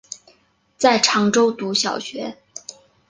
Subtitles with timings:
[0.79, 2.35] 在常州读小学。